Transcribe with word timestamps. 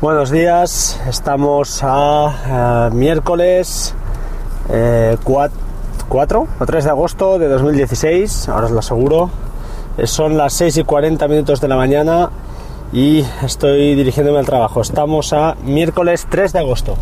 Buenos 0.00 0.30
días, 0.30 0.98
estamos 1.06 1.80
a, 1.82 2.88
miércoles 2.90 3.94
eh, 4.70 5.18
4, 5.22 6.46
o 6.58 6.66
3 6.66 6.84
de 6.84 6.90
agosto 6.90 7.38
de 7.38 7.48
2016, 7.48 8.48
ahora 8.48 8.64
os 8.64 8.72
lo 8.72 8.78
aseguro. 8.78 9.28
Eh, 9.98 10.06
Son 10.06 10.38
las 10.38 10.54
6 10.54 10.78
y 10.78 10.84
40 10.84 11.28
minutos 11.28 11.60
de 11.60 11.68
la 11.68 11.76
mañana 11.76 12.30
y 12.94 13.26
estoy 13.44 13.94
dirigiéndome 13.94 14.38
al 14.38 14.46
trabajo. 14.46 14.80
Estamos 14.80 15.34
a 15.34 15.56
miércoles 15.66 16.26
3 16.30 16.54
de 16.54 16.58
agosto. 16.60 16.96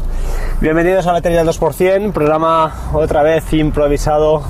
Bienvenidos 0.60 1.06
a 1.06 1.12
Batería 1.12 1.42
al 1.42 1.46
2%, 1.46 2.10
programa 2.10 2.74
otra 2.92 3.22
vez 3.22 3.52
improvisado, 3.52 4.42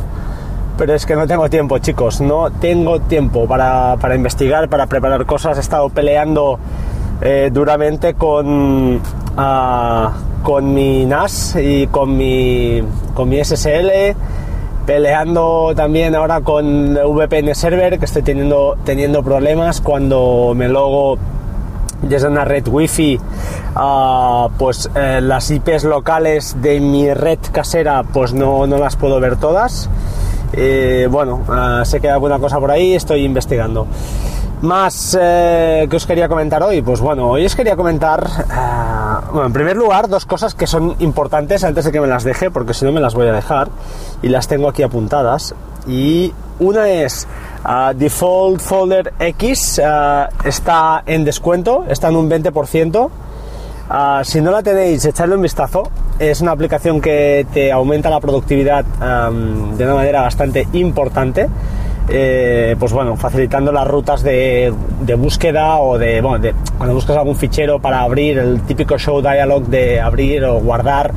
pero 0.79 0.95
es 0.95 1.05
que 1.05 1.17
no 1.17 1.27
tengo 1.27 1.51
tiempo, 1.51 1.77
chicos, 1.81 2.23
no 2.23 2.51
tengo 2.51 2.99
tiempo 2.99 3.47
para, 3.47 3.99
para 4.01 4.15
investigar, 4.15 4.71
para 4.71 4.87
preparar 4.87 5.27
cosas. 5.27 5.59
He 5.59 5.61
estado 5.61 5.91
peleando 5.91 6.59
eh, 7.21 7.51
duramente 7.53 8.15
con, 8.15 9.01
ah, 9.37 10.13
con 10.43 10.73
mi 10.73 11.05
NAS 11.05 11.57
y 11.61 11.87
con 11.89 12.17
mi, 12.17 12.83
con 13.15 13.29
mi 13.29 13.43
SSL, 13.45 14.15
peleando 14.87 15.73
también 15.75 16.15
ahora 16.15 16.41
con 16.41 16.95
VPN 16.95 17.55
Server, 17.55 17.99
que 17.99 18.05
estoy 18.05 18.23
teniendo, 18.23 18.77
teniendo 18.85 19.23
problemas 19.23 19.81
cuando 19.81 20.53
me 20.57 20.69
logo 20.69 21.19
desde 22.03 22.29
una 22.29 22.45
red 22.45 22.67
wifi 22.69 23.19
ah, 23.75 24.49
pues 24.57 24.89
eh, 24.95 25.21
las 25.21 25.51
IPs 25.51 25.85
locales 25.85 26.57
de 26.63 26.81
mi 26.81 27.13
red 27.13 27.39
casera 27.53 28.03
pues 28.05 28.33
no, 28.33 28.67
no 28.67 28.79
las 28.79 28.97
puedo 28.97 29.21
ver 29.21 29.37
todas. 29.37 29.91
Eh, 30.53 31.09
bueno 31.11 31.43
ah, 31.49 31.83
sé 31.85 32.01
que 32.01 32.09
hay 32.09 32.15
alguna 32.15 32.39
cosa 32.39 32.59
por 32.59 32.71
ahí 32.71 32.95
estoy 32.95 33.25
investigando 33.25 33.87
más 34.63 35.17
eh, 35.21 35.87
que 35.89 35.97
os 35.97 36.07
quería 36.07 36.29
comentar 36.29 36.63
hoy 36.63 36.83
pues 36.83 37.01
bueno 37.01 37.29
hoy 37.29 37.47
os 37.47 37.55
quería 37.55 37.77
comentar 37.77 38.27
ah, 38.51 39.23
bueno 39.31 39.47
en 39.47 39.53
primer 39.53 39.77
lugar 39.77 40.09
dos 40.09 40.27
cosas 40.27 40.55
que 40.55 40.67
son 40.67 40.97
importantes 40.99 41.65
antes 41.65 41.85
de 41.85 41.93
que 41.93 42.01
me 42.01 42.07
las 42.09 42.25
deje 42.25 42.51
porque 42.51 42.75
si 42.75 42.85
no 42.85 42.93
me 42.93 43.01
las 43.01 43.15
voy 43.15 43.29
a 43.29 43.33
dejar 43.33 43.69
y 44.23 44.29
las 44.29 44.49
tengo 44.49 44.69
aquí 44.69 44.83
apuntadas 44.83 45.55
y 45.87 46.33
una 46.61 46.89
es 46.91 47.27
uh, 47.65 47.95
Default 47.95 48.61
Folder 48.61 49.15
X 49.19 49.81
uh, 49.81 50.47
está 50.47 51.03
en 51.07 51.25
descuento, 51.25 51.85
está 51.89 52.09
en 52.09 52.17
un 52.17 52.29
20%. 52.29 53.11
Uh, 53.91 54.25
si 54.25 54.41
no 54.41 54.51
la 54.51 54.63
tenéis, 54.63 55.05
echadle 55.05 55.37
un 55.37 55.43
vistazo. 55.43 55.85
Es 56.19 56.41
una 56.41 56.51
aplicación 56.51 57.01
que 57.01 57.47
te 57.55 57.73
aumenta 57.73 58.11
la 58.11 58.21
productividad 58.21 58.85
um, 59.01 59.77
de 59.77 59.85
una 59.85 59.95
manera 59.95 60.21
bastante 60.21 60.67
importante. 60.73 61.49
Eh, 62.11 62.75
pues 62.79 62.93
bueno, 62.93 63.17
facilitando 63.17 63.71
las 63.71 63.87
rutas 63.87 64.23
de, 64.23 64.73
búsqueda 65.19 65.79
o 65.79 65.99
de, 65.99 66.23
cuando 66.79 66.95
buscas 66.95 67.17
algún 67.17 67.37
fichero 67.37 67.81
para 67.81 68.01
abrir 68.01 68.39
el 68.39 68.63
típico 68.63 68.97
show 68.99 69.21
dialog 69.21 69.67
de 69.67 70.01
abrir 70.01 70.45
o 70.45 70.59
guardar, 70.61 71.13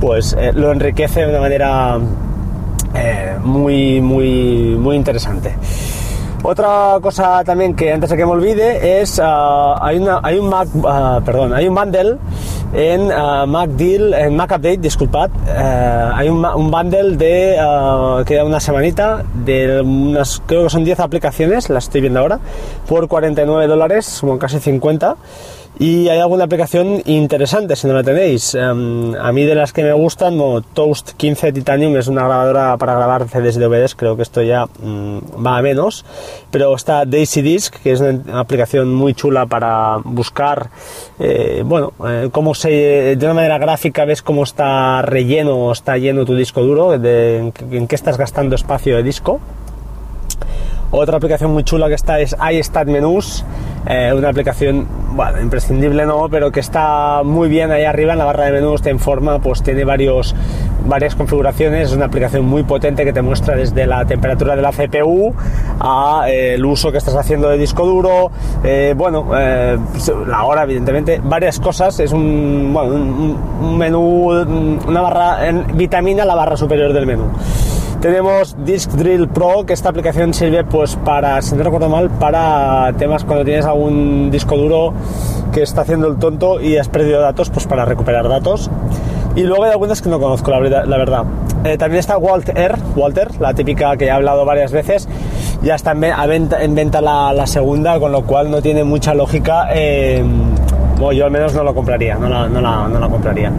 pues 0.00 0.36
eh, 0.38 0.52
lo 0.54 0.70
enriquece 0.70 1.22
de 1.22 1.30
una 1.30 1.40
manera 1.40 1.98
eh, 2.94 3.36
muy, 3.42 4.00
muy, 4.00 4.76
muy 4.78 4.96
interesante. 4.96 5.54
Otra 6.42 6.98
cosa 7.02 7.42
también 7.42 7.74
que 7.74 7.92
antes 7.92 8.10
de 8.10 8.16
que 8.16 8.24
me 8.24 8.30
olvide 8.30 9.00
es 9.00 9.18
uh, 9.18 9.74
hay, 9.80 9.98
una, 9.98 10.20
hay 10.22 10.38
un 10.38 10.48
Mac, 10.48 10.68
uh, 10.72 11.20
perdón, 11.24 11.52
hay 11.52 11.66
un 11.66 11.74
bundle 11.74 12.16
en 12.72 13.06
uh, 13.06 13.46
Mac 13.46 13.70
Deal, 13.70 14.14
en 14.14 14.36
Mac 14.36 14.50
Update, 14.50 14.78
disculpad, 14.78 15.30
hay 16.14 16.28
un, 16.28 16.44
un, 16.44 16.70
bundle 16.70 17.16
de 17.16 17.56
que 18.26 18.34
da 18.34 18.44
una 18.44 18.60
semanita 18.60 19.24
de 19.44 19.80
unas, 19.80 20.42
creo 20.46 20.64
que 20.64 20.70
son 20.70 20.84
10 20.84 21.00
aplicaciones, 21.00 21.70
las 21.70 21.84
estoy 21.84 22.02
viendo 22.02 22.20
ahora, 22.20 22.40
por 22.86 23.08
49 23.08 23.66
dólares, 23.66 24.18
como 24.20 24.38
casi 24.38 24.60
50. 24.60 25.16
Y 25.80 26.08
hay 26.08 26.18
alguna 26.18 26.44
aplicación 26.44 27.02
interesante 27.04 27.76
si 27.76 27.86
no 27.86 27.92
la 27.92 28.02
tenéis. 28.02 28.54
Um, 28.54 29.14
a 29.14 29.30
mí 29.30 29.44
de 29.44 29.54
las 29.54 29.72
que 29.72 29.84
me 29.84 29.92
gustan, 29.92 30.36
no, 30.36 30.60
Toast 30.60 31.12
15 31.12 31.52
Titanium 31.52 31.96
es 31.96 32.08
una 32.08 32.24
grabadora 32.24 32.76
para 32.78 32.94
grabar 32.94 33.28
CDs 33.28 33.56
y 33.56 33.60
DVDs, 33.60 33.94
creo 33.94 34.16
que 34.16 34.22
esto 34.22 34.42
ya 34.42 34.64
um, 34.82 35.20
va 35.44 35.58
a 35.58 35.62
menos. 35.62 36.04
Pero 36.50 36.74
está 36.74 37.04
Daisy 37.04 37.42
Disk, 37.42 37.76
que 37.80 37.92
es 37.92 38.00
una 38.00 38.40
aplicación 38.40 38.92
muy 38.92 39.14
chula 39.14 39.46
para 39.46 39.98
buscar, 40.02 40.70
eh, 41.20 41.62
bueno, 41.64 41.92
eh, 42.08 42.28
cómo 42.32 42.56
se, 42.56 43.14
de 43.16 43.24
una 43.26 43.34
manera 43.34 43.58
gráfica 43.58 44.04
ves 44.04 44.20
cómo 44.20 44.42
está 44.42 45.02
relleno 45.02 45.54
o 45.54 45.72
está 45.72 45.96
lleno 45.96 46.24
tu 46.24 46.34
disco 46.34 46.60
duro, 46.60 46.98
de, 46.98 47.38
en, 47.38 47.52
en 47.70 47.86
qué 47.86 47.94
estás 47.94 48.18
gastando 48.18 48.56
espacio 48.56 48.96
de 48.96 49.04
disco. 49.04 49.38
Otra 50.90 51.18
aplicación 51.18 51.52
muy 51.52 51.64
chula 51.64 51.86
que 51.88 51.94
está 51.94 52.18
es 52.18 52.34
iStat 52.50 52.88
Menús, 52.88 53.44
eh, 53.88 54.12
una 54.14 54.28
aplicación, 54.28 54.86
imprescindible 55.40 56.04
no, 56.04 56.28
pero 56.30 56.52
que 56.52 56.60
está 56.60 57.22
muy 57.24 57.48
bien 57.48 57.70
ahí 57.70 57.84
arriba 57.84 58.12
en 58.12 58.18
la 58.18 58.26
barra 58.26 58.44
de 58.44 58.52
menús, 58.52 58.82
te 58.82 58.90
informa, 58.90 59.38
pues 59.38 59.62
tiene 59.62 59.84
varios, 59.84 60.34
varias 60.86 61.14
configuraciones, 61.14 61.88
es 61.88 61.96
una 61.96 62.04
aplicación 62.04 62.44
muy 62.44 62.64
potente 62.64 63.04
que 63.04 63.14
te 63.14 63.22
muestra 63.22 63.56
desde 63.56 63.86
la 63.86 64.04
temperatura 64.04 64.56
de 64.56 64.62
la 64.62 64.72
CPU 64.72 65.34
a 65.80 66.26
eh, 66.28 66.54
el 66.54 66.64
uso 66.66 66.92
que 66.92 66.98
estás 66.98 67.16
haciendo 67.16 67.48
de 67.48 67.56
disco 67.56 67.86
duro, 67.86 68.30
eh, 68.62 68.92
bueno, 68.94 69.28
la 69.30 70.44
hora 70.44 70.64
evidentemente, 70.64 71.20
varias 71.24 71.58
cosas, 71.58 71.98
es 71.98 72.12
un, 72.12 72.76
un 72.76 73.78
menú, 73.78 74.30
una 74.86 75.00
barra, 75.00 75.48
en, 75.48 75.66
vitamina 75.76 76.26
la 76.26 76.34
barra 76.34 76.58
superior 76.58 76.92
del 76.92 77.06
menú. 77.06 77.24
Tenemos 78.00 78.56
Disk 78.64 78.92
Drill 78.92 79.26
Pro, 79.28 79.66
que 79.66 79.72
esta 79.72 79.88
aplicación 79.88 80.32
sirve 80.32 80.62
pues 80.62 80.94
para, 80.94 81.42
si 81.42 81.56
no 81.56 81.64
recuerdo 81.64 81.88
mal, 81.88 82.08
para 82.10 82.92
temas 82.96 83.24
cuando 83.24 83.44
tienes 83.44 83.64
algún 83.64 84.30
disco 84.30 84.56
duro 84.56 84.92
que 85.52 85.62
está 85.62 85.80
haciendo 85.80 86.06
el 86.06 86.16
tonto 86.16 86.60
y 86.60 86.76
has 86.76 86.88
perdido 86.88 87.20
datos, 87.20 87.50
pues 87.50 87.66
para 87.66 87.84
recuperar 87.84 88.28
datos. 88.28 88.70
Y 89.34 89.42
luego 89.42 89.64
hay 89.64 89.72
algunas 89.72 90.00
que 90.00 90.08
no 90.08 90.20
conozco, 90.20 90.50
la 90.50 90.60
verdad. 90.60 90.84
La 90.84 90.96
verdad. 90.96 91.24
Eh, 91.64 91.76
también 91.76 91.98
está 91.98 92.16
Walter, 92.18 92.76
Walter, 92.94 93.40
la 93.40 93.52
típica 93.52 93.96
que 93.96 94.06
he 94.06 94.10
hablado 94.12 94.44
varias 94.44 94.70
veces. 94.70 95.08
Ya 95.62 95.74
está 95.74 95.90
en, 95.90 96.00
venta, 96.00 96.62
en 96.62 96.74
venta 96.76 97.00
la, 97.00 97.32
la, 97.32 97.48
segunda, 97.48 97.98
con 97.98 98.12
lo 98.12 98.22
cual 98.22 98.48
no 98.48 98.62
tiene 98.62 98.84
mucha 98.84 99.12
lógica. 99.12 99.68
Eh, 99.74 100.24
bueno, 100.98 101.12
yo 101.12 101.24
al 101.24 101.32
menos 101.32 101.52
no 101.52 101.64
lo 101.64 101.74
compraría, 101.74 102.14
no 102.14 102.28
la, 102.28 102.48
no 102.48 102.60
la, 102.60 102.86
no 102.86 103.00
la 103.00 103.08
compraría. 103.08 103.52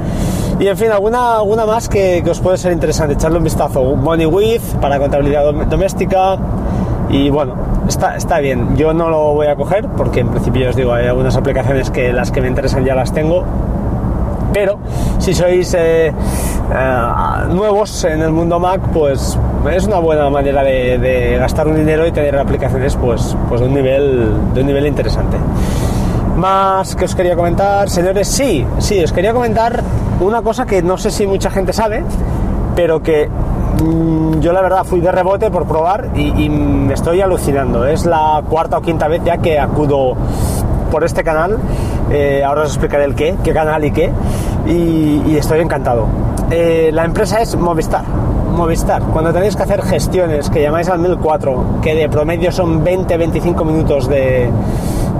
Y 0.60 0.68
en 0.68 0.78
fin, 0.78 0.92
alguna, 0.92 1.38
alguna 1.38 1.66
más 1.66 1.88
que, 1.88 2.22
que, 2.22 2.30
os 2.30 2.40
puede 2.42 2.58
ser 2.58 2.74
interesante, 2.74 3.14
echarle 3.14 3.38
un 3.38 3.46
vistazo. 3.46 3.96
Money 3.96 4.26
With 4.26 4.62
para 4.82 5.00
contabilidad 5.00 5.54
doméstica. 5.54 6.38
Y 7.10 7.30
bueno, 7.30 7.56
está, 7.88 8.18
está 8.18 8.40
bien. 8.40 8.76
Yo 8.76 8.94
no 8.94 9.10
lo 9.10 9.34
voy 9.34 9.48
a 9.48 9.56
coger 9.56 9.88
porque 9.96 10.20
en 10.20 10.28
principio 10.30 10.70
os 10.70 10.76
digo, 10.76 10.94
hay 10.94 11.08
algunas 11.08 11.38
aplicaciones 11.38 11.90
que 11.90 12.12
las 12.12 12.32
que 12.32 12.42
me 12.42 12.50
interesan 12.50 12.84
ya 12.84 12.94
las 12.94 13.14
tengo. 13.14 13.46
Pero 14.54 14.80
si 15.20 15.34
sois 15.34 15.74
eh, 15.76 16.08
eh, 16.08 16.14
nuevos 17.50 18.04
en 18.04 18.22
el 18.22 18.32
mundo 18.32 18.60
Mac, 18.60 18.82
pues 18.94 19.38
es 19.72 19.88
una 19.88 20.00
buena 20.00 20.30
manera 20.30 20.64
de, 20.64 20.98
de, 20.98 21.38
gastar 21.38 21.68
un 21.68 21.76
dinero 21.76 22.06
y 22.06 22.12
tener 22.12 22.38
aplicaciones 22.38 22.96
pues, 22.96 23.36
pues 23.48 23.62
de, 23.62 23.68
un 23.68 23.74
nivel, 23.74 24.54
de 24.54 24.62
un 24.62 24.68
nivel 24.68 24.88
interesante. 24.88 25.38
Más 26.40 26.96
que 26.96 27.04
os 27.04 27.16
quería 27.16 27.36
comentar, 27.36 27.90
señores, 27.90 28.30
sí, 28.30 28.66
sí, 28.78 29.04
os 29.04 29.12
quería 29.12 29.34
comentar 29.34 29.84
una 30.22 30.42
cosa 30.42 30.66
que 30.66 30.82
no 30.82 30.98
sé 30.98 31.12
si 31.12 31.28
mucha 31.28 31.52
gente 31.52 31.74
sabe, 31.74 32.02
pero 32.78 33.04
que 33.04 33.28
mmm, 33.84 34.40
yo 34.40 34.54
la 34.54 34.62
verdad 34.62 34.86
fui 34.86 35.02
de 35.02 35.12
rebote 35.12 35.52
por 35.52 35.66
probar 35.66 36.12
y, 36.16 36.48
me 36.48 36.94
estoy 36.94 37.20
alucinando. 37.20 37.86
Es 37.86 38.06
la 38.06 38.42
cuarta 38.50 38.78
o 38.78 38.82
quinta 38.82 39.10
vez 39.10 39.22
ya 39.26 39.40
que 39.40 39.60
acudo 39.60 40.16
por 40.90 41.04
este 41.04 41.26
canal. 41.26 41.58
Eh, 42.10 42.42
ahora 42.46 42.62
os 42.62 42.70
explicaré 42.70 43.04
el 43.04 43.16
qué, 43.16 43.36
qué 43.44 43.52
canal 43.54 43.84
y 43.84 43.92
qué. 43.92 44.10
Y, 44.66 45.22
y 45.28 45.36
estoy 45.38 45.60
encantado. 45.60 46.08
Eh, 46.52 46.90
la 46.94 47.04
empresa 47.04 47.42
es 47.42 47.58
Movistar. 47.58 48.06
Movistar, 48.56 49.02
cuando 49.12 49.34
tenéis 49.34 49.58
que 49.58 49.64
hacer 49.64 49.82
gestiones 49.82 50.50
que 50.50 50.62
llamáis 50.62 50.88
al 50.88 51.00
1004, 51.00 51.82
que 51.82 51.96
de 51.96 52.08
promedio 52.08 52.54
son 52.54 52.86
20-25 52.86 53.66
minutos 53.66 54.08
de, 54.08 54.50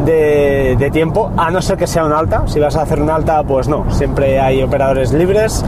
de, 0.06 0.76
de, 0.78 0.92
tiempo, 0.92 1.32
a 1.38 1.52
no 1.52 1.62
ser 1.62 1.78
que 1.78 1.88
sea 1.88 2.06
un 2.06 2.14
alta. 2.14 2.44
Si 2.48 2.60
vas 2.60 2.76
a 2.76 2.84
hacer 2.84 3.02
un 3.02 3.10
alta, 3.10 3.44
pues 3.44 3.68
no, 3.68 3.86
siempre 3.92 4.40
hay 4.40 4.62
operadores 4.62 5.12
libres. 5.14 5.64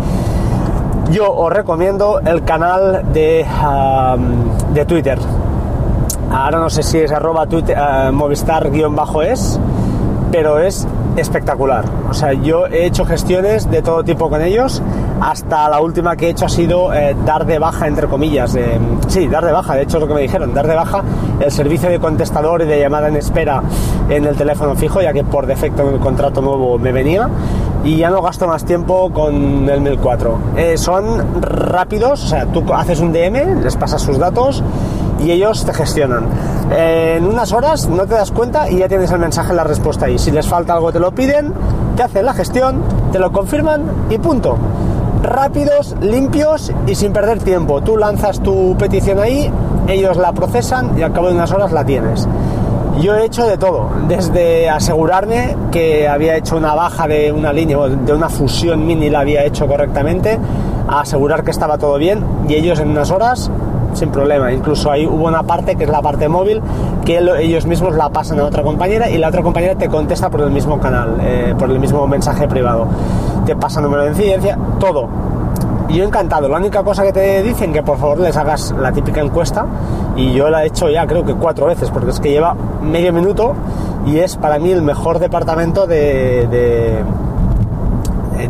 Yo 1.11 1.33
os 1.33 1.51
recomiendo 1.51 2.19
el 2.21 2.43
canal 2.43 3.11
de, 3.11 3.45
um, 3.45 4.73
de 4.73 4.85
Twitter. 4.85 5.19
Ahora 6.31 6.59
no 6.59 6.69
sé 6.69 6.83
si 6.83 6.99
es 6.99 7.11
arroba 7.11 7.43
uh, 7.43 8.11
Movistar-es, 8.13 9.59
pero 10.31 10.59
es 10.59 10.87
espectacular. 11.17 11.83
O 12.09 12.13
sea, 12.13 12.31
yo 12.31 12.67
he 12.67 12.85
hecho 12.85 13.03
gestiones 13.05 13.69
de 13.69 13.81
todo 13.81 14.03
tipo 14.03 14.29
con 14.29 14.41
ellos. 14.41 14.81
Hasta 15.19 15.67
la 15.67 15.81
última 15.81 16.15
que 16.15 16.27
he 16.27 16.29
hecho 16.29 16.45
ha 16.45 16.49
sido 16.49 16.93
eh, 16.93 17.15
dar 17.25 17.45
de 17.45 17.59
baja, 17.59 17.87
entre 17.87 18.07
comillas. 18.07 18.57
Sí, 19.07 19.27
dar 19.27 19.45
de 19.45 19.51
baja, 19.51 19.75
de 19.75 19.83
hecho 19.83 19.97
es 19.97 20.01
lo 20.01 20.07
que 20.07 20.13
me 20.13 20.21
dijeron, 20.21 20.53
dar 20.53 20.67
de 20.67 20.75
baja 20.75 21.03
el 21.41 21.51
servicio 21.51 21.89
de 21.89 21.99
contestador 21.99 22.61
y 22.61 22.65
de 22.65 22.79
llamada 22.79 23.07
en 23.07 23.15
espera 23.15 23.61
en 24.09 24.25
el 24.25 24.35
teléfono 24.35 24.75
fijo, 24.75 25.01
ya 25.01 25.13
que 25.13 25.23
por 25.23 25.45
defecto 25.45 25.87
en 25.87 25.95
el 25.95 25.99
contrato 25.99 26.41
nuevo 26.41 26.77
me 26.77 26.91
venía. 26.91 27.29
Y 27.83 27.97
ya 27.97 28.11
no 28.11 28.21
gasto 28.21 28.47
más 28.47 28.63
tiempo 28.63 29.11
con 29.11 29.67
el 29.67 29.81
1004. 29.81 30.37
Eh, 30.55 30.77
son 30.77 31.41
rápidos, 31.41 32.23
o 32.23 32.27
sea, 32.27 32.45
tú 32.45 32.63
haces 32.73 32.99
un 32.99 33.11
DM, 33.11 33.63
les 33.63 33.75
pasas 33.75 34.01
sus 34.01 34.19
datos 34.19 34.63
y 35.19 35.31
ellos 35.31 35.65
te 35.65 35.73
gestionan. 35.73 36.25
en 36.71 37.25
unas 37.25 37.51
horas 37.51 37.87
no 37.87 38.05
te 38.05 38.13
das 38.13 38.31
cuenta 38.31 38.69
y 38.69 38.77
ya 38.77 38.87
tienes 38.87 39.11
el 39.11 39.19
mensaje, 39.19 39.53
la 39.53 39.63
respuesta 39.63 40.05
ahí. 40.05 40.17
Si 40.17 40.31
les 40.31 40.47
falta 40.47 40.73
algo 40.73 40.91
te 40.91 40.99
lo 40.99 41.11
piden, 41.11 41.53
te 41.95 42.03
hacen 42.03 42.25
la 42.25 42.33
gestión, 42.33 42.81
te 43.11 43.19
lo 43.19 43.31
confirman 43.31 43.83
y 44.09 44.17
punto. 44.17 44.57
Rápidos, 45.21 45.95
limpios 46.01 46.71
y 46.87 46.95
sin 46.95 47.13
perder 47.13 47.39
tiempo. 47.39 47.81
Tú 47.81 47.97
lanzas 47.97 48.41
tu 48.41 48.75
petición 48.77 49.19
ahí, 49.19 49.51
ellos 49.87 50.17
la 50.17 50.31
procesan 50.31 50.97
y 50.97 51.01
al 51.01 51.11
cabo 51.11 51.27
de 51.27 51.35
unas 51.35 51.51
horas 51.51 51.71
la 51.71 51.85
tienes. 51.85 52.27
Yo 52.99 53.15
he 53.15 53.25
hecho 53.25 53.47
de 53.47 53.57
todo, 53.57 53.89
desde 54.07 54.69
asegurarme 54.69 55.55
que 55.71 56.07
había 56.07 56.35
hecho 56.35 56.57
una 56.57 56.75
baja 56.75 57.07
de 57.07 57.31
una 57.31 57.53
línea 57.53 57.77
de 57.77 58.13
una 58.13 58.29
fusión 58.29 58.85
mini 58.85 59.09
la 59.09 59.21
había 59.21 59.43
hecho 59.43 59.65
correctamente, 59.65 60.37
a 60.87 61.01
asegurar 61.01 61.43
que 61.43 61.51
estaba 61.51 61.77
todo 61.77 61.97
bien 61.97 62.23
y 62.47 62.55
ellos 62.55 62.79
en 62.79 62.89
unas 62.89 63.09
horas 63.09 63.49
sin 63.93 64.09
problema. 64.09 64.51
Incluso 64.51 64.91
ahí 64.91 65.07
hubo 65.07 65.27
una 65.27 65.43
parte 65.43 65.75
que 65.75 65.85
es 65.85 65.89
la 65.89 66.01
parte 66.01 66.27
móvil 66.27 66.61
que 67.05 67.19
ellos 67.39 67.65
mismos 67.65 67.95
la 67.95 68.09
pasan 68.09 68.39
a 68.39 68.45
otra 68.45 68.61
compañera 68.61 69.09
y 69.09 69.17
la 69.17 69.29
otra 69.29 69.41
compañera 69.41 69.75
te 69.75 69.87
contesta 69.87 70.29
por 70.29 70.41
el 70.41 70.51
mismo 70.51 70.79
canal, 70.79 71.17
eh, 71.21 71.55
por 71.57 71.69
el 71.71 71.79
mismo 71.79 72.05
mensaje 72.07 72.47
privado. 72.47 72.87
Te 73.45 73.55
pasa 73.55 73.81
número 73.81 74.03
de 74.03 74.09
incidencia, 74.09 74.57
todo 74.79 75.30
y 75.91 75.97
yo 75.97 76.05
encantado. 76.05 76.47
La 76.47 76.57
única 76.57 76.83
cosa 76.83 77.03
que 77.03 77.11
te 77.11 77.43
dicen 77.43 77.73
que 77.73 77.83
por 77.83 77.97
favor 77.97 78.19
les 78.19 78.35
hagas 78.37 78.73
la 78.79 78.91
típica 78.91 79.21
encuesta 79.21 79.65
y 80.15 80.33
yo 80.33 80.49
la 80.49 80.63
he 80.63 80.67
hecho 80.67 80.89
ya 80.89 81.05
creo 81.05 81.25
que 81.25 81.33
cuatro 81.33 81.65
veces 81.65 81.89
porque 81.89 82.11
es 82.11 82.19
que 82.19 82.29
lleva 82.29 82.55
medio 82.81 83.11
minuto 83.11 83.53
y 84.05 84.19
es 84.19 84.37
para 84.37 84.57
mí 84.57 84.71
el 84.71 84.81
mejor 84.81 85.19
departamento 85.19 85.87
de, 85.87 86.47
de, 86.47 87.03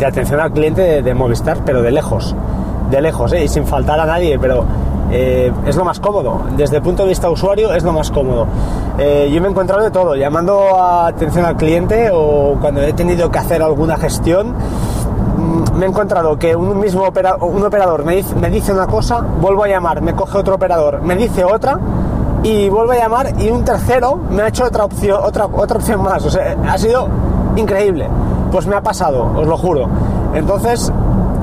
atención 0.06 0.40
al 0.40 0.52
cliente 0.52 1.02
de, 1.02 1.14
Movistar, 1.14 1.60
pero 1.66 1.82
de 1.82 1.92
lejos, 1.92 2.36
de 2.90 3.02
lejos, 3.02 3.34
¿eh? 3.34 3.44
y 3.44 3.48
sin 3.48 3.66
faltar 3.66 4.00
a 4.00 4.06
nadie, 4.06 4.40
pero 4.40 4.64
eh, 5.12 5.52
es 5.66 5.76
lo 5.76 5.84
más 5.84 6.00
cómodo. 6.00 6.42
Desde 6.56 6.78
el 6.78 6.82
punto 6.82 7.04
de 7.04 7.10
vista 7.10 7.30
usuario 7.30 7.74
es 7.74 7.84
lo 7.84 7.92
más 7.92 8.10
cómodo. 8.10 8.48
Eh, 8.98 9.30
yo 9.32 9.42
me 9.42 9.48
he 9.48 9.52
encontrado 9.52 9.84
de 9.84 9.92
todo, 9.92 10.16
llamando 10.16 10.78
a 10.78 11.08
atención 11.08 11.46
al 11.46 11.58
cliente 11.58 12.10
o 12.12 12.58
cuando 12.60 12.82
he 12.82 12.94
tenido 12.94 13.30
que 13.30 13.40
hacer 13.40 13.62
alguna 13.62 13.98
gestión 13.98 14.56
me 15.76 15.86
he 15.86 15.90
encontrado 15.90 16.38
que 16.38 16.56
un 16.56 16.80
mismo 16.80 17.04
un 17.42 17.64
operador 17.64 18.06
me 18.06 18.16
dice, 18.16 18.36
me 18.36 18.50
dice 18.50 18.74
una 18.74 18.88
cosa, 18.88 19.20
vuelvo 19.20 19.64
a 19.64 19.68
llamar, 19.68 20.02
me 20.02 20.14
coge 20.14 20.38
otro 20.38 20.56
operador, 20.56 21.02
me 21.02 21.16
dice 21.16 21.44
otra 21.44 21.80
y 22.44 22.70
vuelvo 22.70 22.92
a 22.94 22.96
llamar 22.96 23.34
y 23.40 23.50
un 23.50 23.64
tercero 23.64 24.20
me 24.30 24.42
ha 24.42 24.48
hecho 24.48 24.66
otra 24.66 24.86
opción, 24.86 25.20
otra, 25.24 25.46
otra 25.46 25.78
opción 25.78 26.02
más. 26.02 26.26
O 26.26 26.30
sea, 26.30 26.56
ha 26.68 26.78
sido 26.78 27.08
increíble. 27.56 28.08
Pues 28.52 28.66
me 28.68 28.76
ha 28.76 28.82
pasado, 28.82 29.32
os 29.36 29.48
lo 29.48 29.58
juro. 29.58 29.88
Entonces, 30.34 30.92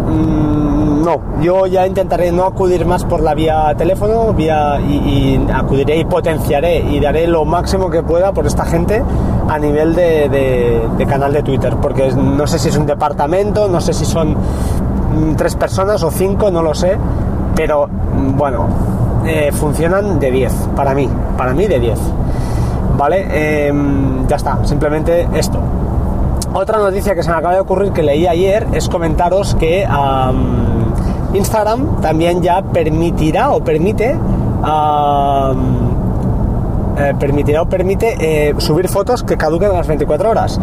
mm, 0.08 0.57
no, 1.02 1.20
yo 1.40 1.66
ya 1.66 1.86
intentaré 1.86 2.32
no 2.32 2.44
acudir 2.44 2.84
más 2.84 3.04
por 3.04 3.22
la 3.22 3.34
vía 3.34 3.74
teléfono, 3.76 4.32
vía 4.32 4.80
y, 4.80 5.40
acudiré 5.52 5.96
y 5.96 6.04
potenciaré 6.04 6.80
y 6.80 7.00
daré 7.00 7.26
lo 7.26 7.44
máximo 7.44 7.90
que 7.90 8.02
pueda 8.02 8.32
por 8.32 8.46
esta 8.46 8.64
gente 8.64 9.02
a 9.48 9.58
nivel 9.58 9.94
de, 9.94 11.06
canal 11.08 11.32
de 11.32 11.42
Twitter, 11.42 11.76
porque 11.80 12.12
no 12.12 12.46
sé 12.46 12.58
si 12.58 12.68
es 12.68 12.76
un 12.76 12.86
departamento, 12.86 13.68
no 13.68 13.80
sé 13.80 13.92
si 13.92 14.04
son 14.04 14.32
mm, 14.32 15.34
tres 15.36 15.54
personas 15.56 16.02
o 16.02 16.10
cinco, 16.10 16.50
no 16.50 16.62
lo 16.62 16.74
sé, 16.74 16.98
pero 17.54 17.86
mm, 17.86 18.36
bueno, 18.36 18.66
eh, 19.26 19.50
funcionan 19.52 20.18
de 20.18 20.30
10, 20.30 20.52
para 20.76 20.94
mí, 20.94 21.08
para 21.36 21.54
mí 21.54 21.66
de 21.66 21.78
10. 21.78 21.98
¿Vale? 22.96 23.68
Em, 23.68 24.26
ya 24.26 24.36
está, 24.36 24.58
simplemente 24.64 25.28
esto. 25.34 25.60
Otra 26.52 26.78
noticia 26.78 27.14
que 27.14 27.22
se 27.22 27.30
me 27.30 27.36
acaba 27.36 27.54
de 27.54 27.60
ocurrir 27.60 27.92
que 27.92 28.02
leí 28.02 28.26
ayer 28.26 28.66
es 28.72 28.88
comentaros 28.88 29.54
que 29.54 29.86
Instagram 31.38 32.00
también 32.00 32.42
ya 32.42 32.62
permitirá 32.62 33.50
o 33.50 33.62
permite 33.62 34.16
eh, 36.98 37.14
permitirá 37.18 37.62
o 37.62 37.66
permite 37.66 38.16
eh, 38.20 38.54
subir 38.58 38.88
fotos 38.88 39.22
que 39.22 39.36
caduquen 39.36 39.70
a 39.70 39.74
las 39.74 39.86
24 39.86 40.30
horas. 40.30 40.60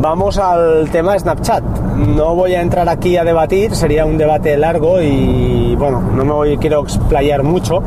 Vamos 0.00 0.38
al 0.38 0.88
tema 0.90 1.18
Snapchat. 1.18 1.64
No 1.96 2.34
voy 2.34 2.54
a 2.54 2.60
entrar 2.60 2.88
aquí 2.88 3.16
a 3.16 3.24
debatir, 3.24 3.74
sería 3.74 4.06
un 4.06 4.16
debate 4.16 4.56
largo 4.56 5.00
y 5.00 5.74
bueno, 5.76 6.00
no 6.00 6.24
me 6.24 6.56
quiero 6.58 6.82
explayar 6.82 7.42
mucho, 7.42 7.82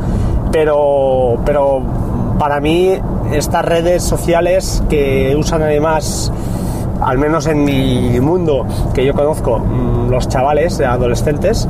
pero, 0.52 1.38
pero 1.44 1.82
para 2.38 2.60
mí 2.60 2.98
estas 3.32 3.64
redes 3.64 4.02
sociales 4.02 4.82
que 4.90 5.34
usan 5.38 5.62
además 5.62 6.32
al 7.00 7.18
menos 7.18 7.46
en 7.46 7.64
mi 7.64 8.20
mundo 8.20 8.66
que 8.92 9.04
yo 9.04 9.14
conozco, 9.14 9.58
mm, 9.58 10.10
los 10.10 10.28
chavales 10.28 10.80
adolescentes, 10.80 11.68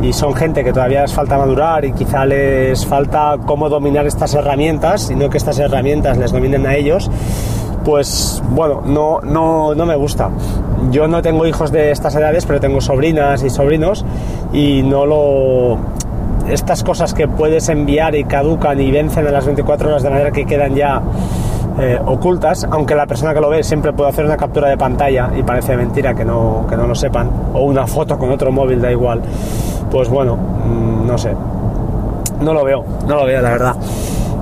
y 0.00 0.12
son 0.12 0.34
gente 0.34 0.62
que 0.62 0.72
todavía 0.72 1.02
les 1.02 1.12
falta 1.12 1.38
madurar 1.38 1.84
y 1.84 1.92
quizá 1.92 2.24
les 2.26 2.84
falta 2.86 3.36
cómo 3.46 3.68
dominar 3.68 4.06
estas 4.06 4.34
herramientas 4.34 5.10
y 5.10 5.14
no 5.14 5.30
que 5.30 5.38
estas 5.38 5.58
herramientas 5.58 6.18
les 6.18 6.32
dominen 6.32 6.66
a 6.66 6.74
ellos, 6.74 7.10
pues 7.84 8.42
bueno, 8.50 8.82
no, 8.84 9.20
no, 9.20 9.74
no 9.74 9.86
me 9.86 9.96
gusta. 9.96 10.30
Yo 10.90 11.08
no 11.08 11.22
tengo 11.22 11.46
hijos 11.46 11.72
de 11.72 11.90
estas 11.90 12.14
edades, 12.14 12.44
pero 12.44 12.60
tengo 12.60 12.80
sobrinas 12.80 13.42
y 13.42 13.50
sobrinos 13.50 14.04
y 14.52 14.82
no 14.82 15.06
lo... 15.06 15.78
Estas 16.48 16.84
cosas 16.84 17.12
que 17.12 17.26
puedes 17.26 17.68
enviar 17.68 18.14
y 18.14 18.24
caducan 18.24 18.80
y 18.80 18.90
vencen 18.92 19.26
a 19.26 19.30
las 19.30 19.44
24 19.46 19.88
horas 19.88 20.02
de 20.02 20.10
manera 20.10 20.30
que 20.30 20.44
quedan 20.44 20.76
ya 20.76 21.02
eh, 21.80 21.98
ocultas, 22.06 22.66
aunque 22.70 22.94
la 22.94 23.06
persona 23.06 23.34
que 23.34 23.40
lo 23.40 23.48
ve 23.48 23.64
siempre 23.64 23.92
puede 23.92 24.10
hacer 24.10 24.24
una 24.24 24.36
captura 24.36 24.68
de 24.68 24.76
pantalla 24.76 25.30
y 25.36 25.42
parece 25.42 25.76
mentira 25.76 26.14
que 26.14 26.24
no, 26.24 26.64
que 26.68 26.76
no 26.76 26.86
lo 26.86 26.94
sepan, 26.94 27.28
o 27.52 27.62
una 27.62 27.86
foto 27.86 28.16
con 28.16 28.30
otro 28.30 28.52
móvil, 28.52 28.80
da 28.80 28.92
igual 28.92 29.22
pues 29.96 30.10
bueno, 30.10 30.36
mm, 30.36 31.06
no 31.06 31.16
sé. 31.16 31.34
No 32.42 32.52
lo 32.52 32.64
veo, 32.64 32.84
no 33.08 33.16
lo 33.16 33.24
veo, 33.24 33.40
la 33.40 33.48
verdad. 33.48 33.76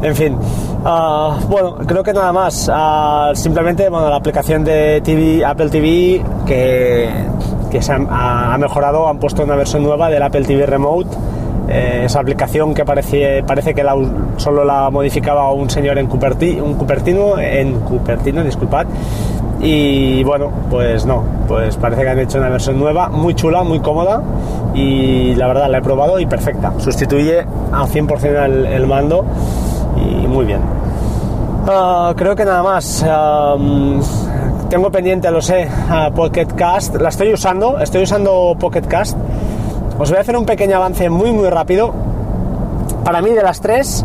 En 0.02 0.16
fin, 0.16 0.36
ah, 0.84 1.38
bueno, 1.48 1.76
creo 1.86 2.02
que 2.02 2.12
nada 2.12 2.32
más. 2.32 2.68
Ah, 2.74 3.30
simplemente, 3.36 3.88
bueno, 3.88 4.10
la 4.10 4.16
aplicación 4.16 4.64
de 4.64 5.00
TV, 5.04 5.44
Apple 5.44 5.68
TV, 5.68 6.24
que, 6.44 7.08
que 7.70 7.80
se 7.80 7.92
ha, 7.92 8.56
mejorado, 8.58 9.06
han 9.06 9.18
puesto 9.18 9.44
una 9.44 9.54
versión 9.54 9.84
nueva 9.84 10.10
del 10.10 10.24
Apple 10.24 10.42
TV 10.42 10.66
Remote. 10.66 11.10
Eh, 11.68 12.02
esa 12.06 12.18
aplicación 12.18 12.74
que 12.74 12.84
parece, 12.84 13.44
parece 13.44 13.74
que 13.74 13.84
solo 14.38 14.64
la 14.64 14.90
modificaba 14.90 15.52
un 15.52 15.70
señor 15.70 15.98
en 15.98 16.06
un 16.06 16.10
Cupertino, 16.10 17.38
en 17.38 17.78
Cupertino, 17.78 18.42
disculpad, 18.42 18.86
y 19.60 20.24
bueno, 20.24 20.50
pues 20.68 21.06
no, 21.06 21.22
pues 21.46 21.76
parece 21.76 22.02
que 22.02 22.08
han 22.08 22.18
hecho 22.18 22.38
una 22.38 22.48
versión 22.48 22.76
nueva, 22.78 23.08
muy 23.08 23.34
chula, 23.34 23.62
muy 23.62 23.78
cómoda 23.78 24.20
y 24.74 25.34
la 25.34 25.46
verdad 25.46 25.70
la 25.70 25.78
he 25.78 25.82
probado 25.82 26.18
y 26.18 26.26
perfecta. 26.26 26.72
Sustituye 26.78 27.40
al 27.40 27.86
100% 27.88 28.66
el, 28.66 28.86
mando 28.86 29.24
y 29.96 30.26
muy 30.26 30.44
bien. 30.44 30.60
Ah, 31.66 32.12
creo 32.16 32.34
que 32.34 32.44
nada 32.44 32.62
más. 32.62 33.04
tengo 34.68 34.90
pendiente, 34.90 35.30
lo 35.30 35.40
sé, 35.40 35.68
Pocket 36.14 36.48
Cast. 36.56 36.96
La 36.96 37.08
estoy 37.08 37.32
usando, 37.32 37.78
estoy 37.78 38.02
usando 38.02 38.56
Pocket 38.58 38.82
Cast. 38.82 39.16
Os 39.98 40.10
voy 40.10 40.18
a 40.18 40.22
hacer 40.22 40.36
un 40.36 40.44
pequeño 40.44 40.76
avance 40.76 41.08
muy 41.08 41.32
muy 41.32 41.48
rápido. 41.48 41.94
Para 43.04 43.22
mí 43.22 43.30
de 43.30 43.42
las 43.42 43.60
tres, 43.60 44.04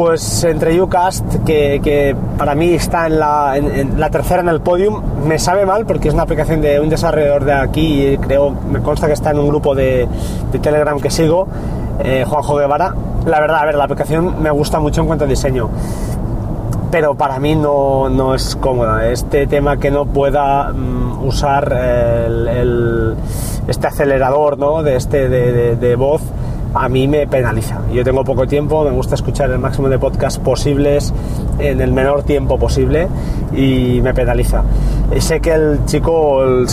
pues 0.00 0.44
entre 0.44 0.80
Ucast, 0.80 1.44
que, 1.44 2.16
para 2.38 2.54
mí 2.54 2.72
está 2.72 3.06
en 3.06 3.18
la, 3.18 4.08
tercera 4.10 4.40
en 4.40 4.48
el 4.48 4.62
podium, 4.62 5.02
me 5.26 5.38
sabe 5.38 5.66
mal 5.66 5.84
porque 5.84 6.08
es 6.08 6.14
una 6.14 6.22
aplicación 6.22 6.62
de 6.62 6.80
un 6.80 6.88
desarrollador 6.88 7.44
de 7.44 7.52
aquí 7.52 8.06
y 8.06 8.16
creo, 8.16 8.50
me 8.50 8.80
consta 8.80 9.08
que 9.08 9.12
está 9.12 9.32
en 9.32 9.40
un 9.40 9.48
grupo 9.48 9.74
de, 9.74 10.08
Telegram 10.62 10.98
que 10.98 11.10
sigo, 11.10 11.48
eh, 12.02 12.24
Juanjo 12.26 12.56
Guevara. 12.56 12.94
La 13.26 13.40
verdad, 13.40 13.60
a 13.60 13.66
ver, 13.66 13.74
la 13.74 13.84
aplicación 13.84 14.42
me 14.42 14.50
gusta 14.50 14.80
mucho 14.80 15.02
en 15.02 15.06
cuanto 15.06 15.26
a 15.26 15.28
diseño, 15.28 15.68
pero 16.90 17.14
para 17.14 17.38
mí 17.38 17.54
no, 17.54 18.34
es 18.34 18.56
cómoda. 18.56 19.06
Este 19.06 19.46
tema 19.46 19.76
que 19.76 19.90
no 19.90 20.06
pueda 20.06 20.72
mm, 20.72 21.26
usar 21.26 21.78
este 23.68 23.86
acelerador 23.86 24.56
¿no? 24.56 24.82
de, 24.82 24.96
este, 24.96 25.28
de 25.28 25.96
voz 25.96 26.22
a 26.74 26.88
mí 26.88 27.08
me 27.08 27.26
penaliza. 27.26 27.80
Yo 27.92 28.04
tengo 28.04 28.24
poco 28.24 28.46
tiempo, 28.46 28.84
me 28.84 28.90
gusta 28.90 29.14
escuchar 29.14 29.50
el 29.50 29.58
máximo 29.58 29.88
de 29.88 29.98
podcasts 29.98 30.38
posibles 30.38 31.12
en 31.58 31.80
el 31.80 31.92
menor 31.92 32.22
tiempo 32.22 32.58
posible 32.58 33.08
y 33.54 34.00
me 34.02 34.14
penaliza. 34.14 34.62
Sé 35.18 35.40
que 35.40 35.52
el 35.52 35.84
chico, 35.86 36.44
el, 36.44 36.66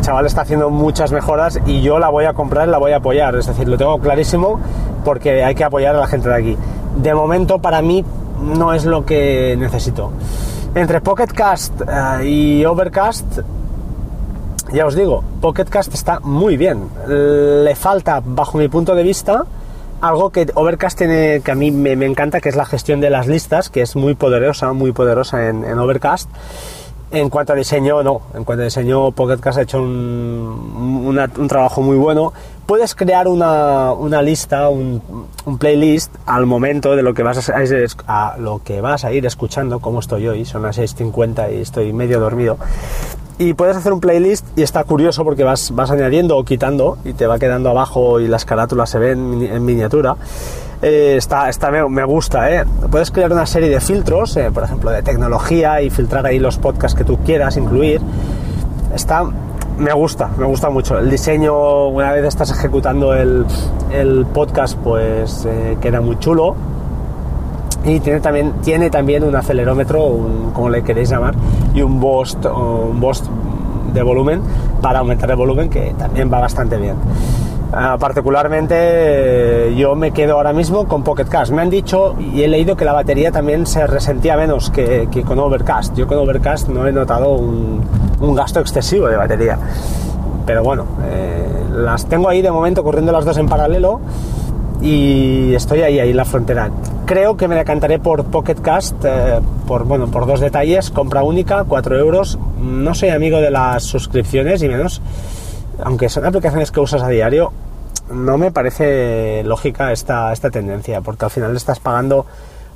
chaval 0.00 0.26
está 0.26 0.42
haciendo 0.42 0.70
muchas 0.70 1.12
mejoras 1.12 1.58
y 1.66 1.80
yo 1.80 1.98
la 1.98 2.10
voy 2.10 2.26
a 2.26 2.34
comprar, 2.34 2.68
la 2.68 2.78
voy 2.78 2.92
a 2.92 2.96
apoyar. 2.96 3.34
Es 3.36 3.46
decir, 3.46 3.68
lo 3.68 3.78
tengo 3.78 3.98
clarísimo 3.98 4.60
porque 5.04 5.42
hay 5.42 5.54
que 5.54 5.64
apoyar 5.64 5.96
a 5.96 6.00
la 6.00 6.06
gente 6.06 6.28
de 6.28 6.34
aquí. 6.34 6.56
De 6.96 7.14
momento 7.14 7.58
para 7.58 7.80
mí 7.80 8.04
no 8.42 8.74
es 8.74 8.84
lo 8.84 9.04
que 9.04 9.56
necesito. 9.58 10.12
Entre 10.74 11.00
Pocket 11.00 11.28
Cast 11.28 11.80
eh, 11.80 12.28
y 12.28 12.64
Overcast 12.64 13.40
ya 14.72 14.86
os 14.86 14.94
digo, 14.94 15.24
Pocket 15.40 15.64
Cast 15.66 15.94
está 15.94 16.20
muy 16.20 16.56
bien. 16.56 16.88
Le 17.06 17.74
falta, 17.74 18.22
bajo 18.24 18.58
mi 18.58 18.68
punto 18.68 18.94
de 18.94 19.02
vista, 19.02 19.44
algo 20.00 20.30
que 20.30 20.46
Overcast 20.54 20.98
tiene, 20.98 21.40
que 21.44 21.50
a 21.50 21.54
mí 21.54 21.70
me, 21.70 21.92
encanta, 22.04 22.40
que 22.40 22.48
es 22.48 22.56
la 22.56 22.64
gestión 22.64 23.00
de 23.00 23.10
las 23.10 23.26
listas, 23.26 23.68
que 23.68 23.82
es 23.82 23.96
muy 23.96 24.14
poderosa, 24.14 24.72
muy 24.72 24.92
poderosa 24.92 25.48
en, 25.48 25.78
Overcast. 25.78 26.30
En 27.10 27.30
cuanto 27.30 27.54
a 27.54 27.56
diseño, 27.56 28.02
no. 28.02 28.20
En 28.34 28.44
cuanto 28.44 28.62
a 28.62 28.64
diseño, 28.66 29.12
Pocket 29.12 29.38
Cast 29.38 29.58
ha 29.58 29.62
hecho 29.62 29.80
un, 29.80 31.18
trabajo 31.48 31.80
muy 31.80 31.96
bueno. 31.96 32.34
Puedes 32.66 32.94
crear 32.94 33.26
una, 33.28 34.22
lista, 34.22 34.68
un, 34.68 35.00
playlist 35.58 36.14
al 36.26 36.44
momento 36.44 36.94
de 36.94 37.02
lo 37.02 37.14
que 37.14 37.22
vas 37.22 37.48
a, 37.48 37.56
a 38.06 38.36
lo 38.36 38.60
que 38.62 38.82
vas 38.82 39.06
a 39.06 39.12
ir 39.12 39.24
escuchando, 39.24 39.80
como 39.80 40.00
estoy 40.00 40.28
hoy. 40.28 40.44
Son 40.44 40.62
las 40.62 40.78
6.50 40.78 41.56
y 41.56 41.62
estoy 41.62 41.94
medio 41.94 42.20
dormido. 42.20 42.58
Y 43.38 43.54
puedes 43.54 43.76
hacer 43.76 43.92
un 43.92 44.00
playlist 44.00 44.46
y 44.56 44.62
está 44.62 44.82
curioso 44.82 45.22
porque 45.22 45.44
vas, 45.44 45.70
vas 45.72 45.90
añadiendo 45.92 46.36
o 46.36 46.44
quitando 46.44 46.98
y 47.04 47.12
te 47.12 47.26
va 47.26 47.38
quedando 47.38 47.70
abajo 47.70 48.18
y 48.18 48.26
las 48.26 48.44
carátulas 48.44 48.90
se 48.90 48.98
ven 48.98 49.42
en 49.42 49.64
miniatura. 49.64 50.16
Eh, 50.82 51.14
está, 51.16 51.48
está, 51.48 51.70
me 51.70 52.04
gusta, 52.04 52.52
¿eh? 52.52 52.64
Puedes 52.90 53.10
crear 53.10 53.32
una 53.32 53.46
serie 53.46 53.68
de 53.68 53.80
filtros, 53.80 54.36
eh, 54.36 54.50
por 54.52 54.64
ejemplo, 54.64 54.90
de 54.90 55.02
tecnología 55.02 55.80
y 55.82 55.90
filtrar 55.90 56.26
ahí 56.26 56.38
los 56.38 56.58
podcasts 56.58 56.98
que 56.98 57.04
tú 57.04 57.18
quieras 57.18 57.56
incluir. 57.56 58.00
Está, 58.92 59.24
me 59.78 59.92
gusta, 59.92 60.28
me 60.36 60.44
gusta 60.46 60.70
mucho. 60.70 60.98
El 60.98 61.08
diseño, 61.08 61.88
una 61.88 62.12
vez 62.12 62.24
estás 62.24 62.50
ejecutando 62.50 63.14
el, 63.14 63.44
el 63.92 64.26
podcast, 64.26 64.76
pues 64.78 65.44
eh, 65.46 65.78
queda 65.80 66.00
muy 66.00 66.18
chulo. 66.18 66.56
Y 67.84 68.00
tiene 68.00 68.20
también, 68.20 68.52
tiene 68.62 68.90
también 68.90 69.24
un 69.24 69.34
acelerómetro, 69.34 70.00
como 70.52 70.68
le 70.68 70.82
queréis 70.82 71.10
llamar, 71.10 71.34
y 71.74 71.82
un 71.82 72.00
boost, 72.00 72.44
un 72.44 73.00
boost 73.00 73.26
de 73.92 74.02
volumen 74.02 74.42
para 74.82 74.98
aumentar 74.98 75.30
el 75.30 75.36
volumen, 75.36 75.70
que 75.70 75.94
también 75.96 76.30
va 76.32 76.40
bastante 76.40 76.76
bien. 76.76 76.96
Ah, 77.72 77.98
particularmente 78.00 79.74
yo 79.76 79.94
me 79.94 80.10
quedo 80.12 80.34
ahora 80.36 80.54
mismo 80.54 80.88
con 80.88 81.02
Pocket 81.02 81.26
Cast. 81.26 81.52
Me 81.52 81.60
han 81.60 81.68
dicho 81.68 82.14
y 82.18 82.42
he 82.42 82.48
leído 82.48 82.76
que 82.76 82.86
la 82.86 82.94
batería 82.94 83.30
también 83.30 83.66
se 83.66 83.86
resentía 83.86 84.36
menos 84.38 84.70
que, 84.70 85.08
que 85.10 85.22
con 85.22 85.38
Overcast. 85.38 85.94
Yo 85.94 86.06
con 86.06 86.16
Overcast 86.16 86.68
no 86.68 86.86
he 86.86 86.92
notado 86.92 87.32
un, 87.32 87.82
un 88.20 88.34
gasto 88.34 88.60
excesivo 88.60 89.08
de 89.08 89.16
batería. 89.16 89.58
Pero 90.46 90.62
bueno, 90.62 90.86
eh, 91.10 91.46
las 91.74 92.06
tengo 92.06 92.30
ahí 92.30 92.40
de 92.40 92.50
momento 92.50 92.82
corriendo 92.82 93.12
las 93.12 93.26
dos 93.26 93.36
en 93.36 93.48
paralelo 93.48 94.00
y 94.80 95.52
estoy 95.54 95.82
ahí, 95.82 96.00
ahí 96.00 96.10
en 96.10 96.16
la 96.16 96.24
frontera. 96.24 96.70
Creo 97.08 97.38
que 97.38 97.48
me 97.48 97.54
decantaré 97.54 97.98
por 97.98 98.26
Pocket 98.26 98.56
Cast 98.56 99.02
eh, 99.02 99.40
por, 99.66 99.84
bueno, 99.84 100.10
por 100.10 100.26
dos 100.26 100.40
detalles. 100.40 100.90
Compra 100.90 101.22
única, 101.22 101.64
4 101.64 101.98
euros. 101.98 102.38
No 102.60 102.94
soy 102.94 103.08
amigo 103.08 103.40
de 103.40 103.50
las 103.50 103.84
suscripciones 103.84 104.62
y 104.62 104.68
menos, 104.68 105.00
aunque 105.82 106.10
son 106.10 106.26
aplicaciones 106.26 106.70
que 106.70 106.80
usas 106.80 107.02
a 107.02 107.08
diario, 107.08 107.50
no 108.12 108.36
me 108.36 108.50
parece 108.50 109.42
lógica 109.42 109.90
esta, 109.90 110.34
esta 110.34 110.50
tendencia, 110.50 111.00
porque 111.00 111.24
al 111.24 111.30
final 111.30 111.56
estás 111.56 111.80
pagando 111.80 112.26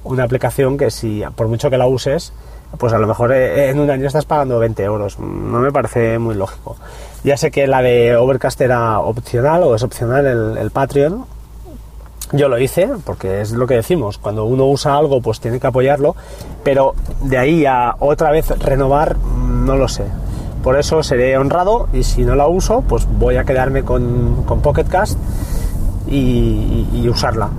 una 0.02 0.24
aplicación 0.24 0.78
que 0.78 0.90
si, 0.90 1.22
por 1.36 1.48
mucho 1.48 1.68
que 1.68 1.76
la 1.76 1.86
uses, 1.86 2.32
pues 2.78 2.94
a 2.94 2.98
lo 2.98 3.06
mejor 3.06 3.32
eh, 3.32 3.68
en 3.68 3.80
un 3.80 3.90
año 3.90 4.06
estás 4.06 4.24
pagando 4.24 4.58
20 4.58 4.82
euros. 4.82 5.18
No 5.18 5.58
me 5.58 5.70
parece 5.70 6.18
muy 6.18 6.36
lógico. 6.36 6.76
Ya 7.22 7.36
sé 7.36 7.50
que 7.50 7.66
la 7.66 7.82
de 7.82 8.16
Overcast 8.16 8.58
era 8.62 8.98
opcional 9.00 9.62
o 9.64 9.74
es 9.74 9.82
opcional 9.82 10.56
el 10.56 10.70
Patreon, 10.70 11.26
yo 12.32 12.48
lo 12.48 12.58
hice, 12.58 12.88
porque 13.04 13.40
es 13.40 13.52
lo 13.52 13.66
que 13.66 13.74
decimos, 13.74 14.18
cuando 14.18 14.44
uno 14.44 14.66
usa 14.66 14.96
algo 14.96 15.20
pues 15.20 15.40
tiene 15.40 15.60
que 15.60 15.66
apoyarlo, 15.66 16.16
pero 16.64 16.94
de 17.22 17.38
ahí 17.38 17.66
a 17.66 17.96
otra 17.98 18.30
vez 18.30 18.48
renovar, 18.58 19.16
no 19.18 19.76
lo 19.76 19.88
sé. 19.88 20.04
Por 20.62 20.78
eso 20.78 21.02
seré 21.02 21.36
honrado 21.36 21.88
y 21.92 22.04
si 22.04 22.22
no 22.22 22.34
la 22.34 22.46
uso, 22.46 22.82
pues 22.88 23.06
voy 23.18 23.36
a 23.36 23.44
quedarme 23.44 23.82
con, 23.82 24.44
con 24.46 24.60
Pocket 24.60 24.84
Cast 24.84 25.18
y 26.08 27.08
usarla. 27.08 27.50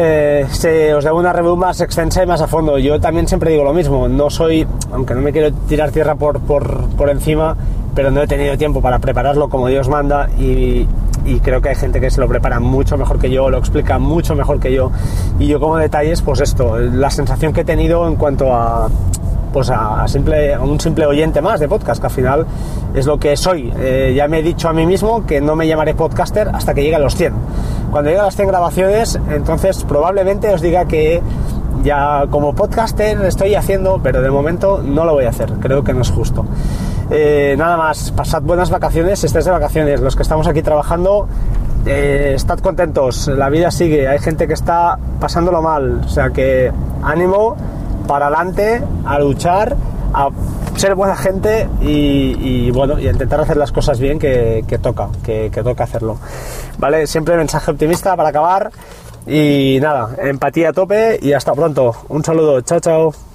Eh, 0.00 0.46
se, 0.52 0.94
os 0.94 1.02
debo 1.02 1.18
una 1.18 1.32
review 1.32 1.56
más 1.56 1.80
extensa 1.80 2.22
y 2.22 2.26
más 2.26 2.40
a 2.40 2.46
fondo. 2.46 2.78
Yo 2.78 3.00
también 3.00 3.26
siempre 3.26 3.50
digo 3.50 3.64
lo 3.64 3.74
mismo, 3.74 4.06
no 4.06 4.30
soy, 4.30 4.64
aunque 4.92 5.12
no 5.12 5.20
me 5.20 5.32
quiero 5.32 5.52
tirar 5.68 5.90
tierra 5.90 6.14
por, 6.14 6.38
por, 6.38 6.88
por 6.90 7.10
encima, 7.10 7.56
pero 7.96 8.12
no 8.12 8.22
he 8.22 8.28
tenido 8.28 8.56
tiempo 8.56 8.80
para 8.80 9.00
prepararlo 9.00 9.48
como 9.48 9.66
Dios 9.66 9.88
manda 9.88 10.30
y, 10.38 10.86
y 11.24 11.40
creo 11.40 11.60
que 11.60 11.70
hay 11.70 11.74
gente 11.74 12.00
que 12.00 12.10
se 12.10 12.20
lo 12.20 12.28
prepara 12.28 12.60
mucho 12.60 12.96
mejor 12.96 13.18
que 13.18 13.30
yo, 13.30 13.50
lo 13.50 13.58
explica 13.58 13.98
mucho 13.98 14.34
mejor 14.34 14.60
que 14.60 14.72
yo. 14.72 14.90
Y 15.38 15.46
yo 15.46 15.60
como 15.60 15.76
detalles, 15.76 16.22
pues 16.22 16.40
esto, 16.40 16.78
la 16.78 17.10
sensación 17.10 17.52
que 17.52 17.62
he 17.62 17.64
tenido 17.64 18.06
en 18.06 18.16
cuanto 18.16 18.52
a 18.54 18.88
pues 19.52 19.70
a, 19.70 20.06
simple, 20.08 20.54
a 20.54 20.60
un 20.60 20.78
simple 20.78 21.06
oyente 21.06 21.40
más 21.40 21.60
de 21.60 21.68
podcast, 21.68 22.00
que 22.00 22.06
al 22.06 22.12
final 22.12 22.46
es 22.94 23.06
lo 23.06 23.18
que 23.18 23.36
soy. 23.36 23.72
Eh, 23.78 24.12
ya 24.16 24.28
me 24.28 24.40
he 24.40 24.42
dicho 24.42 24.68
a 24.68 24.72
mí 24.72 24.86
mismo 24.86 25.26
que 25.26 25.40
no 25.40 25.56
me 25.56 25.66
llamaré 25.66 25.94
podcaster 25.94 26.48
hasta 26.48 26.74
que 26.74 26.82
llegue 26.82 26.96
a 26.96 26.98
los 26.98 27.16
100. 27.16 27.32
Cuando 27.90 28.10
llegue 28.10 28.20
a 28.20 28.24
las 28.24 28.36
100 28.36 28.48
grabaciones, 28.48 29.18
entonces 29.30 29.84
probablemente 29.84 30.52
os 30.52 30.60
diga 30.60 30.84
que 30.84 31.22
ya 31.82 32.26
como 32.30 32.54
podcaster 32.54 33.24
estoy 33.24 33.54
haciendo, 33.54 34.00
pero 34.02 34.20
de 34.20 34.30
momento 34.30 34.82
no 34.82 35.04
lo 35.04 35.14
voy 35.14 35.24
a 35.24 35.30
hacer, 35.30 35.52
creo 35.60 35.82
que 35.84 35.94
no 35.94 36.02
es 36.02 36.10
justo. 36.10 36.44
Eh, 37.10 37.54
nada 37.56 37.76
más, 37.76 38.10
pasad 38.12 38.42
buenas 38.42 38.70
vacaciones, 38.70 39.24
estés 39.24 39.44
de 39.44 39.50
vacaciones, 39.50 40.00
los 40.00 40.14
que 40.14 40.22
estamos 40.22 40.46
aquí 40.46 40.62
trabajando, 40.62 41.26
eh, 41.86 42.32
estad 42.34 42.58
contentos, 42.58 43.28
la 43.28 43.48
vida 43.48 43.70
sigue, 43.70 44.08
hay 44.08 44.18
gente 44.18 44.46
que 44.46 44.52
está 44.52 44.98
pasándolo 45.18 45.62
mal, 45.62 46.02
o 46.04 46.08
sea 46.08 46.30
que 46.30 46.70
ánimo, 47.02 47.56
para 48.06 48.26
adelante, 48.26 48.82
a 49.06 49.18
luchar, 49.18 49.74
a 50.12 50.28
ser 50.76 50.94
buena 50.94 51.16
gente 51.16 51.68
y, 51.80 52.70
bueno, 52.70 52.98
y 52.98 53.08
intentar 53.08 53.40
hacer 53.40 53.56
las 53.56 53.72
cosas 53.72 53.98
bien 53.98 54.18
que, 54.18 54.64
que 54.66 54.78
toca, 54.78 55.08
que, 55.24 55.50
que 55.52 55.62
toca 55.62 55.84
hacerlo. 55.84 56.18
¿Vale? 56.78 57.06
Siempre 57.06 57.36
mensaje 57.36 57.70
optimista 57.70 58.16
para 58.16 58.28
acabar 58.28 58.70
y 59.26 59.78
nada, 59.80 60.10
empatía 60.18 60.70
a 60.70 60.72
tope 60.72 61.18
y 61.20 61.32
hasta 61.32 61.52
pronto. 61.52 61.94
Un 62.08 62.24
saludo, 62.24 62.60
chao 62.62 62.80
chao. 62.80 63.27